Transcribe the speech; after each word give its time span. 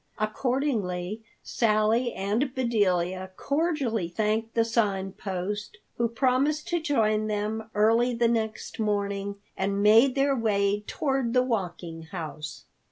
Accordingly 0.17 1.21
Sally 1.43 2.11
and 2.13 2.55
Bedelia 2.55 3.29
cordially 3.37 4.09
thanked 4.09 4.55
the 4.55 4.65
Sign 4.65 5.11
Post, 5.11 5.77
who 5.97 6.07
promised 6.07 6.67
to 6.69 6.81
join 6.81 7.27
them 7.27 7.69
early 7.75 8.15
the 8.15 8.27
next 8.27 8.79
morning, 8.79 9.35
and 9.55 9.83
made 9.83 10.15
their 10.15 10.35
way 10.35 10.83
toward 10.87 11.33
the 11.35 11.43
Walking 11.43 12.01
House. 12.05 12.65